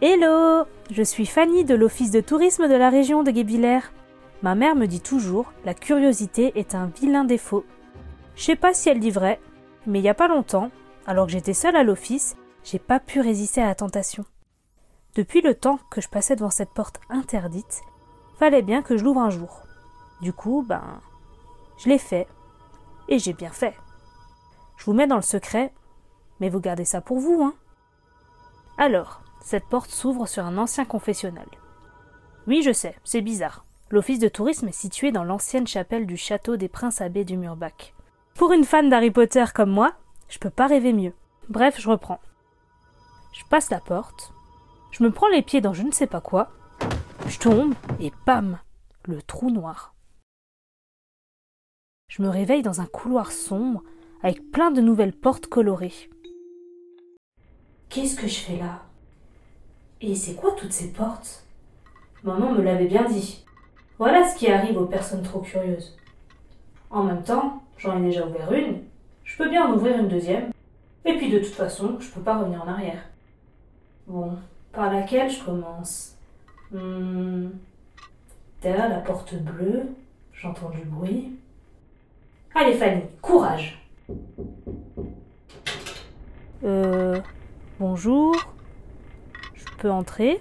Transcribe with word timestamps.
Hello 0.00 0.64
Je 0.92 1.02
suis 1.02 1.26
Fanny 1.26 1.64
de 1.64 1.74
l'Office 1.74 2.12
de 2.12 2.20
tourisme 2.20 2.68
de 2.68 2.74
la 2.74 2.88
région 2.88 3.24
de 3.24 3.32
Guébillère. 3.32 3.92
Ma 4.42 4.54
mère 4.54 4.76
me 4.76 4.86
dit 4.86 5.00
toujours 5.00 5.52
la 5.64 5.74
curiosité 5.74 6.52
est 6.54 6.76
un 6.76 6.86
vilain 6.86 7.24
défaut. 7.24 7.64
Je 8.36 8.44
sais 8.44 8.54
pas 8.54 8.72
si 8.72 8.88
elle 8.88 9.00
dit 9.00 9.10
vrai, 9.10 9.40
mais 9.88 9.98
il 9.98 10.04
y 10.04 10.08
a 10.08 10.14
pas 10.14 10.28
longtemps, 10.28 10.70
alors 11.04 11.26
que 11.26 11.32
j'étais 11.32 11.52
seule 11.52 11.74
à 11.74 11.82
l'office, 11.82 12.36
j'ai 12.62 12.78
pas 12.78 13.00
pu 13.00 13.20
résister 13.20 13.60
à 13.60 13.66
la 13.66 13.74
tentation. 13.74 14.24
Depuis 15.16 15.40
le 15.40 15.56
temps 15.56 15.80
que 15.90 16.00
je 16.00 16.08
passais 16.08 16.36
devant 16.36 16.50
cette 16.50 16.70
porte 16.70 17.00
interdite, 17.10 17.80
fallait 18.38 18.62
bien 18.62 18.82
que 18.82 18.96
je 18.96 19.02
l'ouvre 19.02 19.22
un 19.22 19.30
jour. 19.30 19.62
Du 20.20 20.32
coup, 20.32 20.64
ben, 20.64 21.00
je 21.76 21.88
l'ai 21.88 21.98
fait. 21.98 22.28
Et 23.08 23.18
j'ai 23.18 23.32
bien 23.32 23.50
fait. 23.50 23.74
Je 24.76 24.84
vous 24.84 24.92
mets 24.92 25.08
dans 25.08 25.16
le 25.16 25.22
secret, 25.22 25.72
mais 26.38 26.50
vous 26.50 26.60
gardez 26.60 26.84
ça 26.84 27.00
pour 27.00 27.18
vous, 27.18 27.42
hein. 27.42 27.54
Alors, 28.76 29.22
cette 29.40 29.66
porte 29.66 29.90
s'ouvre 29.90 30.26
sur 30.26 30.44
un 30.44 30.58
ancien 30.58 30.84
confessionnal. 30.84 31.48
Oui, 32.46 32.62
je 32.62 32.72
sais, 32.72 32.96
c'est 33.04 33.20
bizarre. 33.20 33.64
L'office 33.90 34.18
de 34.18 34.28
tourisme 34.28 34.68
est 34.68 34.72
situé 34.72 35.12
dans 35.12 35.24
l'ancienne 35.24 35.66
chapelle 35.66 36.06
du 36.06 36.16
château 36.16 36.56
des 36.56 36.68
princes 36.68 37.00
abbés 37.00 37.24
du 37.24 37.36
Murbach. 37.36 37.94
Pour 38.34 38.52
une 38.52 38.64
fan 38.64 38.88
d'Harry 38.88 39.10
Potter 39.10 39.44
comme 39.54 39.70
moi, 39.70 39.94
je 40.28 40.38
peux 40.38 40.50
pas 40.50 40.66
rêver 40.66 40.92
mieux. 40.92 41.14
Bref, 41.48 41.80
je 41.80 41.88
reprends. 41.88 42.20
Je 43.32 43.44
passe 43.50 43.70
la 43.70 43.80
porte, 43.80 44.32
je 44.90 45.02
me 45.02 45.10
prends 45.10 45.28
les 45.28 45.42
pieds 45.42 45.60
dans 45.60 45.72
je 45.72 45.82
ne 45.82 45.92
sais 45.92 46.06
pas 46.06 46.20
quoi, 46.20 46.50
je 47.26 47.38
tombe 47.38 47.74
et 48.00 48.12
bam, 48.26 48.58
le 49.04 49.22
trou 49.22 49.50
noir. 49.50 49.94
Je 52.08 52.22
me 52.22 52.28
réveille 52.28 52.62
dans 52.62 52.80
un 52.80 52.86
couloir 52.86 53.32
sombre 53.32 53.82
avec 54.22 54.50
plein 54.50 54.70
de 54.70 54.80
nouvelles 54.80 55.12
portes 55.12 55.46
colorées. 55.46 56.10
Qu'est-ce 57.90 58.16
que 58.16 58.26
je 58.26 58.40
fais 58.40 58.56
là? 58.56 58.82
Et 60.00 60.14
c'est 60.14 60.34
quoi 60.34 60.52
toutes 60.56 60.72
ces 60.72 60.92
portes? 60.92 61.44
Maman 62.22 62.52
me 62.52 62.62
l'avait 62.62 62.86
bien 62.86 63.04
dit. 63.04 63.44
Voilà 63.98 64.28
ce 64.28 64.36
qui 64.36 64.48
arrive 64.50 64.76
aux 64.78 64.86
personnes 64.86 65.22
trop 65.22 65.40
curieuses. 65.40 65.96
En 66.90 67.02
même 67.02 67.22
temps, 67.22 67.62
j'en 67.76 67.98
ai 67.98 68.06
déjà 68.06 68.26
ouvert 68.26 68.52
une, 68.52 68.78
je 69.24 69.36
peux 69.36 69.48
bien 69.50 69.66
en 69.66 69.74
ouvrir 69.74 69.98
une 69.98 70.08
deuxième, 70.08 70.52
et 71.04 71.16
puis 71.16 71.30
de 71.30 71.38
toute 71.38 71.54
façon, 71.54 71.96
je 72.00 72.08
peux 72.10 72.20
pas 72.20 72.38
revenir 72.38 72.62
en 72.62 72.68
arrière. 72.68 73.02
Bon, 74.06 74.38
par 74.72 74.92
laquelle 74.92 75.30
je 75.30 75.44
commence? 75.44 76.14
Hmm, 76.70 77.48
Derrière 78.62 78.88
la 78.88 78.98
porte 78.98 79.34
bleue, 79.34 79.82
j'entends 80.32 80.70
du 80.70 80.80
bruit. 80.84 81.32
Allez 82.54 82.74
Fanny, 82.74 83.02
courage 83.22 83.80
Euh. 86.64 87.20
Bonjour. 87.78 88.34
Entrer 89.84 90.40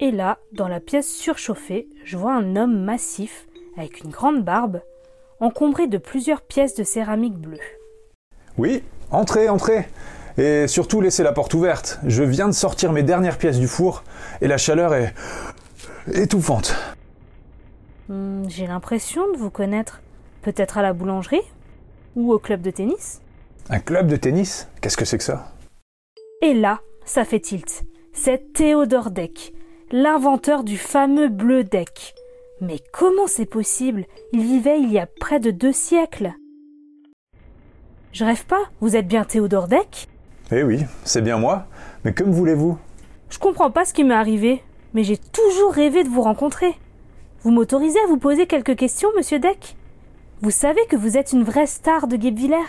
Et 0.00 0.10
là, 0.10 0.38
dans 0.52 0.66
la 0.66 0.80
pièce 0.80 1.08
surchauffée, 1.08 1.88
je 2.04 2.16
vois 2.16 2.34
un 2.34 2.56
homme 2.56 2.82
massif, 2.82 3.46
avec 3.76 4.00
une 4.02 4.10
grande 4.10 4.44
barbe, 4.44 4.82
encombré 5.38 5.86
de 5.86 5.96
plusieurs 5.98 6.42
pièces 6.42 6.74
de 6.74 6.82
céramique 6.82 7.36
bleue. 7.36 7.60
Oui, 8.58 8.82
entrez, 9.10 9.48
entrez. 9.48 9.88
Et 10.38 10.66
surtout, 10.66 11.00
laissez 11.00 11.22
la 11.22 11.32
porte 11.32 11.54
ouverte. 11.54 12.00
Je 12.04 12.22
viens 12.24 12.48
de 12.48 12.52
sortir 12.52 12.92
mes 12.92 13.02
dernières 13.02 13.38
pièces 13.38 13.58
du 13.58 13.68
four 13.68 14.02
et 14.40 14.48
la 14.48 14.58
chaleur 14.58 14.94
est 14.94 15.14
étouffante. 16.12 16.74
Hmm, 18.08 18.48
J'ai 18.48 18.66
l'impression 18.66 19.30
de 19.32 19.36
vous 19.38 19.50
connaître. 19.50 20.00
Peut-être 20.42 20.78
à 20.78 20.82
la 20.82 20.92
boulangerie? 20.92 21.42
Ou 22.16 22.32
au 22.32 22.38
club 22.38 22.60
de 22.62 22.70
tennis? 22.70 23.20
Un 23.68 23.78
club 23.78 24.08
de 24.08 24.16
tennis? 24.16 24.68
Qu'est-ce 24.80 24.96
que 24.96 25.04
c'est 25.04 25.18
que 25.18 25.24
ça? 25.24 25.52
Et 26.42 26.54
là, 26.54 26.80
ça 27.04 27.24
fait 27.24 27.40
tilt. 27.40 27.84
C'est 28.22 28.52
Théodore 28.52 29.10
Deck, 29.10 29.54
l'inventeur 29.90 30.62
du 30.62 30.76
fameux 30.76 31.30
bleu 31.30 31.64
deck. 31.64 32.14
Mais 32.60 32.78
comment 32.92 33.26
c'est 33.26 33.46
possible? 33.46 34.04
Il 34.34 34.42
vivait 34.42 34.78
il 34.78 34.92
y 34.92 34.98
a 34.98 35.06
près 35.06 35.40
de 35.40 35.50
deux 35.50 35.72
siècles. 35.72 36.34
Je 38.12 38.26
rêve 38.26 38.44
pas, 38.44 38.60
vous 38.82 38.94
êtes 38.94 39.08
bien 39.08 39.24
Théodore 39.24 39.68
Deck? 39.68 40.06
Eh 40.52 40.62
oui, 40.62 40.84
c'est 41.02 41.22
bien 41.22 41.38
moi. 41.38 41.66
Mais 42.04 42.12
que 42.12 42.22
me 42.22 42.30
voulez-vous? 42.30 42.76
Je 43.30 43.38
comprends 43.38 43.70
pas 43.70 43.86
ce 43.86 43.94
qui 43.94 44.04
m'est 44.04 44.12
arrivé, 44.12 44.62
mais 44.92 45.02
j'ai 45.02 45.16
toujours 45.16 45.72
rêvé 45.72 46.04
de 46.04 46.10
vous 46.10 46.20
rencontrer. 46.20 46.74
Vous 47.40 47.50
m'autorisez 47.50 48.00
à 48.00 48.06
vous 48.06 48.18
poser 48.18 48.46
quelques 48.46 48.76
questions, 48.76 49.08
monsieur 49.16 49.38
Deck? 49.38 49.76
Vous 50.42 50.50
savez 50.50 50.84
que 50.90 50.96
vous 50.96 51.16
êtes 51.16 51.32
une 51.32 51.42
vraie 51.42 51.66
star 51.66 52.06
de 52.06 52.16
Guebwiller? 52.16 52.66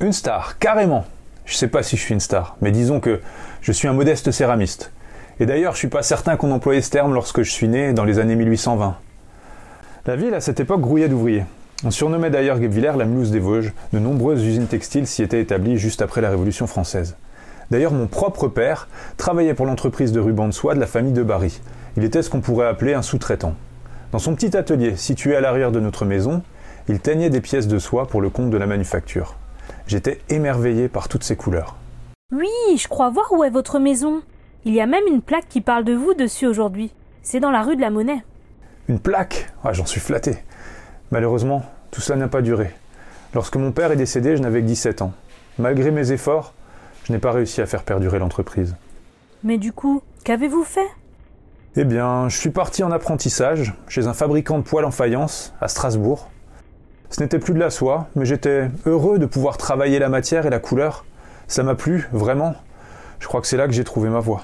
Une 0.00 0.12
star, 0.12 0.58
carrément. 0.58 1.04
Je 1.48 1.56
sais 1.56 1.68
pas 1.68 1.82
si 1.82 1.96
je 1.96 2.02
suis 2.02 2.12
une 2.12 2.20
star, 2.20 2.58
mais 2.60 2.70
disons 2.70 3.00
que 3.00 3.20
je 3.62 3.72
suis 3.72 3.88
un 3.88 3.94
modeste 3.94 4.30
céramiste. 4.32 4.92
Et 5.40 5.46
d'ailleurs, 5.46 5.72
je 5.72 5.78
suis 5.78 5.88
pas 5.88 6.02
certain 6.02 6.36
qu'on 6.36 6.50
employait 6.50 6.82
ce 6.82 6.90
terme 6.90 7.14
lorsque 7.14 7.42
je 7.42 7.50
suis 7.50 7.68
né 7.68 7.94
dans 7.94 8.04
les 8.04 8.18
années 8.18 8.36
1820. 8.36 8.98
La 10.04 10.16
ville 10.16 10.34
à 10.34 10.42
cette 10.42 10.60
époque 10.60 10.82
grouillait 10.82 11.08
d'ouvriers. 11.08 11.46
On 11.84 11.90
surnommait 11.90 12.28
d'ailleurs 12.28 12.58
Guebwiller 12.58 12.92
la 12.98 13.06
Mulhouse 13.06 13.30
des 13.30 13.38
Vosges. 13.38 13.72
De 13.94 13.98
nombreuses 13.98 14.44
usines 14.44 14.66
textiles 14.66 15.06
s'y 15.06 15.22
étaient 15.22 15.40
établies 15.40 15.78
juste 15.78 16.02
après 16.02 16.20
la 16.20 16.28
Révolution 16.28 16.66
française. 16.66 17.16
D'ailleurs, 17.70 17.92
mon 17.92 18.08
propre 18.08 18.48
père 18.48 18.86
travaillait 19.16 19.54
pour 19.54 19.64
l'entreprise 19.64 20.12
de 20.12 20.20
ruban 20.20 20.48
de 20.48 20.52
soie 20.52 20.74
de 20.74 20.80
la 20.80 20.86
famille 20.86 21.12
de 21.12 21.22
Barry. 21.22 21.62
Il 21.96 22.04
était 22.04 22.20
ce 22.20 22.28
qu'on 22.28 22.42
pourrait 22.42 22.68
appeler 22.68 22.92
un 22.92 23.02
sous-traitant. 23.02 23.54
Dans 24.12 24.18
son 24.18 24.34
petit 24.34 24.54
atelier, 24.54 24.96
situé 24.96 25.34
à 25.34 25.40
l'arrière 25.40 25.72
de 25.72 25.80
notre 25.80 26.04
maison, 26.04 26.42
il 26.90 27.00
teignait 27.00 27.30
des 27.30 27.40
pièces 27.40 27.68
de 27.68 27.78
soie 27.78 28.06
pour 28.06 28.20
le 28.20 28.28
compte 28.28 28.50
de 28.50 28.58
la 28.58 28.66
manufacture. 28.66 29.36
J'étais 29.88 30.20
émerveillé 30.28 30.88
par 30.88 31.08
toutes 31.08 31.24
ces 31.24 31.34
couleurs. 31.34 31.74
Oui, 32.30 32.46
je 32.76 32.88
crois 32.88 33.08
voir 33.08 33.32
où 33.32 33.42
est 33.42 33.48
votre 33.48 33.78
maison. 33.78 34.20
Il 34.66 34.74
y 34.74 34.82
a 34.82 34.86
même 34.86 35.06
une 35.10 35.22
plaque 35.22 35.48
qui 35.48 35.62
parle 35.62 35.82
de 35.84 35.94
vous 35.94 36.12
dessus 36.12 36.46
aujourd'hui. 36.46 36.92
C'est 37.22 37.40
dans 37.40 37.50
la 37.50 37.62
rue 37.62 37.74
de 37.74 37.80
la 37.80 37.88
Monnaie. 37.88 38.22
Une 38.88 39.00
plaque? 39.00 39.50
Ah, 39.64 39.72
J'en 39.72 39.86
suis 39.86 40.00
flatté. 40.00 40.36
Malheureusement, 41.10 41.62
tout 41.90 42.02
cela 42.02 42.18
n'a 42.18 42.28
pas 42.28 42.42
duré. 42.42 42.70
Lorsque 43.32 43.56
mon 43.56 43.72
père 43.72 43.90
est 43.90 43.96
décédé, 43.96 44.36
je 44.36 44.42
n'avais 44.42 44.60
que 44.60 44.66
17 44.66 45.00
ans. 45.00 45.12
Malgré 45.58 45.90
mes 45.90 46.12
efforts, 46.12 46.52
je 47.04 47.12
n'ai 47.14 47.18
pas 47.18 47.32
réussi 47.32 47.62
à 47.62 47.66
faire 47.66 47.82
perdurer 47.82 48.18
l'entreprise. 48.18 48.76
Mais 49.42 49.56
du 49.56 49.72
coup, 49.72 50.02
qu'avez-vous 50.24 50.64
fait? 50.64 50.86
Eh 51.76 51.84
bien, 51.84 52.28
je 52.28 52.36
suis 52.36 52.50
parti 52.50 52.82
en 52.82 52.90
apprentissage 52.90 53.72
chez 53.88 54.06
un 54.06 54.12
fabricant 54.12 54.58
de 54.58 54.64
poêles 54.64 54.84
en 54.84 54.90
faïence 54.90 55.54
à 55.62 55.68
Strasbourg. 55.68 56.28
Ce 57.10 57.22
n'était 57.22 57.38
plus 57.38 57.54
de 57.54 57.58
la 57.58 57.70
soie, 57.70 58.08
mais 58.14 58.24
j'étais 58.24 58.68
heureux 58.86 59.18
de 59.18 59.26
pouvoir 59.26 59.56
travailler 59.56 59.98
la 59.98 60.08
matière 60.08 60.46
et 60.46 60.50
la 60.50 60.58
couleur. 60.58 61.04
Ça 61.46 61.62
m'a 61.62 61.74
plu, 61.74 62.08
vraiment. 62.12 62.54
Je 63.18 63.26
crois 63.26 63.40
que 63.40 63.46
c'est 63.46 63.56
là 63.56 63.66
que 63.66 63.72
j'ai 63.72 63.84
trouvé 63.84 64.10
ma 64.10 64.20
voie. 64.20 64.42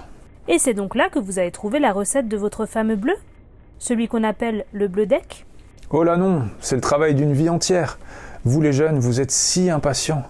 Et 0.49 0.59
c'est 0.59 0.75
donc 0.75 0.95
là 0.95 1.09
que 1.11 1.19
vous 1.19 1.39
avez 1.39 1.51
trouvé 1.51 1.79
la 1.79 1.93
recette 1.93 2.29
de 2.29 2.37
votre 2.37 2.67
fameux 2.67 2.97
bleu? 2.97 3.15
Celui 3.79 4.09
qu'on 4.09 4.25
appelle 4.25 4.65
le 4.73 4.89
bleu 4.89 5.07
deck? 5.07 5.47
Oh 5.91 6.03
là 6.03 6.17
non, 6.17 6.45
c'est 6.61 6.75
le 6.75 6.81
travail 6.81 7.15
d'une 7.15 7.33
vie 7.35 7.49
entière. 7.49 7.99
Vous 8.45 8.61
les 8.61 8.73
jeunes, 8.73 8.99
vous 8.99 9.21
êtes 9.21 9.31
si 9.31 9.71
impatients. 9.71 10.25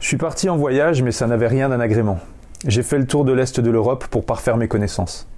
Je 0.00 0.06
suis 0.06 0.16
parti 0.16 0.48
en 0.48 0.56
voyage, 0.56 1.02
mais 1.02 1.12
ça 1.12 1.26
n'avait 1.26 1.48
rien 1.48 1.68
d'un 1.68 1.80
agrément. 1.80 2.18
J'ai 2.66 2.82
fait 2.82 2.98
le 2.98 3.06
tour 3.06 3.24
de 3.24 3.32
l'Est 3.32 3.60
de 3.60 3.70
l'Europe 3.70 4.06
pour 4.06 4.24
parfaire 4.24 4.56
mes 4.56 4.68
connaissances. 4.68 5.28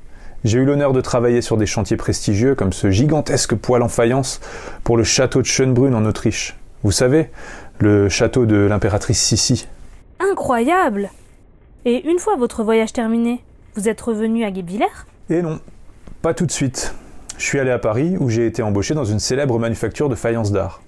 J'ai 0.45 0.59
eu 0.61 0.65
l'honneur 0.65 0.93
de 0.93 1.01
travailler 1.01 1.43
sur 1.43 1.57
des 1.57 1.67
chantiers 1.67 1.97
prestigieux 1.97 2.55
comme 2.55 2.73
ce 2.73 2.91
gigantesque 2.91 3.57
poêle 3.57 3.83
en 3.83 3.89
faïence 3.89 4.41
pour 4.85 4.97
le 4.97 5.03
château 5.03 5.41
de 5.41 5.47
Schönbrunn 5.47 5.95
en 5.95 6.05
Autriche. 6.05 6.57
Vous 6.85 6.93
savez, 6.93 7.31
le 7.81 8.09
château 8.09 8.47
de 8.47 8.57
l'impératrice 8.57 9.21
Sissi. 9.21 9.67
Incroyable 10.21 11.11
Et 11.85 12.09
une 12.09 12.21
fois 12.21 12.37
votre 12.37 12.63
voyage 12.63 12.93
terminé, 12.93 13.43
vous 13.75 13.89
êtes 13.89 14.01
revenu 14.01 14.45
à 14.45 14.53
Guebwiller 14.53 14.87
Et 15.29 15.43
non, 15.43 15.59
pas 16.23 16.35
tout 16.35 16.47
de 16.47 16.53
suite. 16.53 16.95
Je 17.37 17.43
suis 17.43 17.59
allé 17.59 17.73
à 17.73 17.79
Paris 17.81 18.17
où 18.21 18.31
j'ai 18.31 18.47
été 18.47 18.63
embauché 18.63 18.95
dans 18.95 19.05
une 19.05 19.19
célèbre 19.19 19.59
manufacture 19.59 20.09
de 20.09 20.15
faïence 20.15 20.53
d'art. 20.53 20.83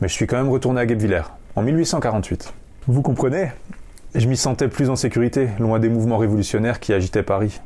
Mais 0.00 0.08
je 0.08 0.14
suis 0.14 0.26
quand 0.26 0.36
même 0.36 0.50
retourné 0.50 0.80
à 0.80 0.86
Guebwiller, 0.86 1.22
en 1.54 1.62
1848. 1.62 2.52
Vous 2.88 3.02
comprenez? 3.02 3.52
Je 4.16 4.26
m'y 4.26 4.36
sentais 4.36 4.68
plus 4.68 4.90
en 4.90 4.96
sécurité, 4.96 5.48
loin 5.60 5.78
des 5.78 5.88
mouvements 5.88 6.18
révolutionnaires 6.18 6.80
qui 6.80 6.92
agitaient 6.92 7.22
Paris. 7.22 7.60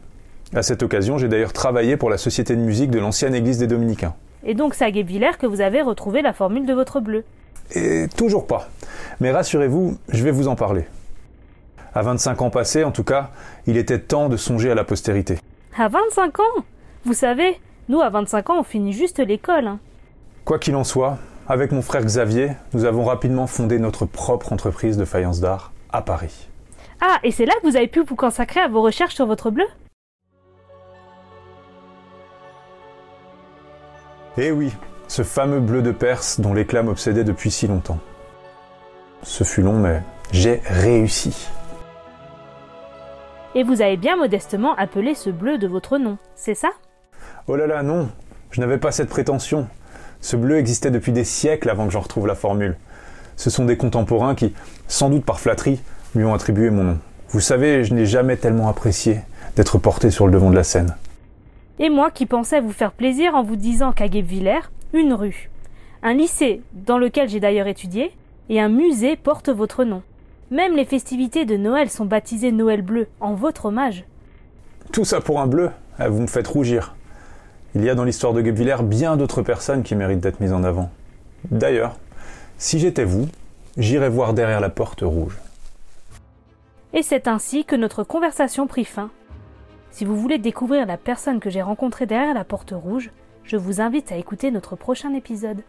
À 0.55 0.63
cette 0.63 0.83
occasion, 0.83 1.17
j'ai 1.17 1.29
d'ailleurs 1.29 1.53
travaillé 1.53 1.97
pour 1.97 2.11
la 2.11 2.19
société 2.19 2.57
de 2.57 2.61
musique 2.61 2.91
de 2.91 2.99
l'ancienne 2.99 3.35
église 3.35 3.59
des 3.59 3.67
Dominicains. 3.69 4.15
Et 4.43 4.55
donc 4.55 4.75
c'est 4.75 4.85
à 4.85 4.91
Guebwiller 4.91 5.39
que 5.39 5.47
vous 5.47 5.61
avez 5.61 5.81
retrouvé 5.83 6.23
la 6.23 6.33
formule 6.33 6.67
de 6.67 6.73
votre 6.75 7.01
bleu. 7.01 7.25
Et 7.75 8.09
toujours 8.17 8.47
pas. 8.47 8.69
Mais 9.21 9.31
rassurez-vous, 9.31 9.97
je 10.09 10.25
vais 10.25 10.33
vous 10.33 10.49
en 10.49 10.57
parler. 10.57 10.85
À 11.95 12.03
25 12.03 12.43
ans 12.43 12.51
passés, 12.51 12.83
en 12.85 12.91
tout 12.91 13.05
cas, 13.05 13.31
il 13.67 13.77
était 13.77 13.99
temps 13.99 14.29
de 14.29 14.37
songer 14.37 14.71
à 14.71 14.75
la 14.75 14.83
postérité. 14.85 15.39
À 15.77 15.89
25 15.89 16.41
ans? 16.41 16.65
Vous 17.05 17.15
savez, 17.15 17.61
nous 17.89 18.01
à 18.01 18.09
25 18.11 18.51
ans 18.51 18.61
on 18.61 18.65
finit 18.65 18.93
juste 18.93 19.21
l'école. 19.21 19.67
hein. 19.69 19.79
Quoi 20.45 20.59
qu'il 20.59 20.75
en 20.75 20.85
soit, 20.85 21.19
avec 21.49 21.71
mon 21.71 21.83
frère 21.83 22.05
Xavier, 22.05 22.53
nous 22.73 22.85
avons 22.85 23.05
rapidement 23.05 23.47
fondé 23.47 23.79
notre 23.79 24.05
propre 24.05 24.53
entreprise 24.53 24.97
de 24.97 25.05
faïence 25.05 25.41
d'art 25.41 25.71
à 25.93 26.03
Paris. 26.03 26.49
Ah, 27.01 27.19
et 27.23 27.31
c'est 27.31 27.47
là 27.47 27.53
que 27.63 27.69
vous 27.69 27.77
avez 27.77 27.87
pu 27.89 28.03
vous 28.03 28.17
consacrer 28.17 28.61
à 28.61 28.69
vos 28.69 28.83
recherches 28.83 29.15
sur 29.15 29.27
votre 29.27 29.51
bleu? 29.51 29.65
Eh 34.39 34.53
oui, 34.53 34.73
ce 35.09 35.23
fameux 35.23 35.59
bleu 35.59 35.83
de 35.83 35.91
Perse 35.91 36.39
dont 36.41 36.55
l'éclat 36.55 36.85
m'obsédait 36.85 37.25
depuis 37.25 37.51
si 37.51 37.67
longtemps. 37.67 37.99
Ce 39.25 39.43
fut 39.43 39.61
long, 39.61 39.79
mais 39.79 40.03
j'ai 40.31 40.63
réussi. 40.65 41.49
Et 43.57 43.65
vous 43.65 43.83
avez 43.83 43.97
bien 43.97 44.17
modestement 44.17 44.77
appelé 44.77 45.17
ce 45.17 45.31
bleu 45.31 45.59
de 45.59 45.67
votre 45.67 45.99
nom, 45.99 46.17
c'est 46.37 46.55
ça? 46.55 46.71
Oh 47.49 47.57
là 47.57 47.67
là, 47.67 47.83
non, 47.83 48.09
je 48.53 48.61
n'avais 48.61 48.79
pas 48.79 48.93
cette 48.93 49.09
prétention. 49.09 49.67
Ce 50.21 50.37
bleu 50.37 50.59
existait 50.59 50.93
depuis 50.93 51.11
des 51.11 51.25
siècles 51.25 51.69
avant 51.69 51.87
que 51.87 51.93
j'en 51.93 52.01
retrouve 52.01 52.29
la 52.29 52.37
formule. 52.37 52.77
Ce 53.37 53.51
sont 53.51 53.65
des 53.65 53.77
contemporains 53.77 54.37
qui, 54.37 54.55
sans 54.87 55.11
doute 55.11 55.25
par 55.25 55.41
flatterie, 55.41 55.81
lui 56.15 56.25
ont 56.25 56.35
attribué 56.35 56.71
mon 56.71 56.85
nom. 56.85 56.99
Vous 57.31 57.41
savez, 57.41 57.83
je 57.83 57.95
n'ai 57.95 58.07
jamais 58.07 58.37
tellement 58.37 58.69
apprécié 58.69 59.23
d'être 59.57 59.79
porté 59.79 60.11
sur 60.11 60.27
le 60.27 60.33
devant 60.33 60.51
de 60.51 60.57
la 60.57 60.65
scène. 60.65 60.95
Et 61.83 61.89
moi 61.89 62.11
qui 62.11 62.27
pensais 62.27 62.61
vous 62.61 62.73
faire 62.73 62.93
plaisir 62.93 63.35
en 63.35 63.43
vous 63.43 63.57
disant 63.57 63.93
qu'à 63.93 64.07
Guebwiller, 64.07 64.61
une 64.93 65.15
rue, 65.15 65.51
un 66.03 66.13
lycée 66.13 66.61
dans 66.75 66.99
lequel 66.99 67.31
j'ai 67.31 67.41
d'ailleurs 67.41 67.67
étudié, 67.67 68.13
et 68.51 68.61
un 68.61 68.69
musée 68.69 69.17
portent 69.17 69.49
votre 69.49 69.85
nom. 69.85 70.03
Même 70.51 70.77
les 70.77 70.85
festivités 70.85 71.47
de 71.47 71.57
Noël 71.57 71.89
sont 71.89 72.05
baptisées 72.05 72.53
Noël 72.53 72.83
bleu, 72.83 73.09
en 73.19 73.33
votre 73.33 73.67
hommage. 73.67 74.05
Tout 74.93 75.07
ça 75.07 75.23
pour 75.23 75.41
un 75.41 75.47
bleu 75.47 75.71
ah, 75.99 76.11
Vous 76.11 76.21
me 76.21 76.27
faites 76.27 76.49
rougir. 76.49 76.95
Il 77.75 77.83
y 77.83 77.89
a 77.89 77.95
dans 77.95 78.05
l'histoire 78.05 78.35
de 78.35 78.43
Guebwiller 78.43 78.83
bien 78.83 79.17
d'autres 79.17 79.41
personnes 79.41 79.83
qui 79.83 79.95
méritent 79.95 80.21
d'être 80.21 80.41
mises 80.41 80.53
en 80.53 80.65
avant. 80.65 80.91
D'ailleurs, 81.51 81.97
si 82.59 82.79
j'étais 82.79 83.05
vous, 83.05 83.27
j'irais 83.79 84.11
voir 84.11 84.35
derrière 84.35 84.61
la 84.61 84.69
porte 84.69 85.01
rouge. 85.01 85.39
Et 86.93 87.03
c'est 87.03 87.27
ainsi 87.27 87.65
que 87.65 87.77
notre 87.77 88.03
conversation 88.05 88.67
prit 88.67 88.85
fin. 88.85 89.11
Si 89.91 90.05
vous 90.05 90.17
voulez 90.17 90.39
découvrir 90.39 90.87
la 90.87 90.97
personne 90.97 91.41
que 91.41 91.51
j'ai 91.51 91.63
rencontrée 91.63 92.07
derrière 92.07 92.35
la 92.35 92.45
porte 92.45 92.73
rouge, 92.73 93.11
je 93.45 93.57
vous 93.57 93.81
invite 93.81 94.13
à 94.13 94.17
écouter 94.17 94.51
notre 94.51 94.77
prochain 94.77 95.13
épisode. 95.15 95.63